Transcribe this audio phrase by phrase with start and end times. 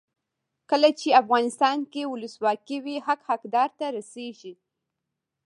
[0.69, 4.53] کله چې افغانستان کې ولسواکي وي حق حقدار ته رسیږي.